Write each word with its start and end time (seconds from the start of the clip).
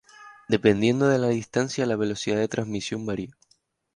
Dependiendo 0.49 1.09
de 1.09 1.19
la 1.19 1.27
distancia 1.27 1.85
la 1.85 1.95
velocidad 1.95 2.37
de 2.37 2.47
transmisión 2.47 3.05
varía. 3.05 3.37